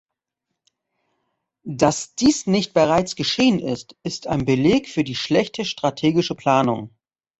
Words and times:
Dass 1.67 2.15
dies 2.15 2.47
nicht 2.47 2.73
bereits 2.73 3.15
geschehen 3.15 3.59
ist, 3.59 3.95
ist 4.01 4.25
ein 4.25 4.45
Beleg 4.45 4.89
für 4.89 5.03
die 5.03 5.13
schlechte 5.13 5.63
strategische 5.63 6.33
Planung. 6.33 6.89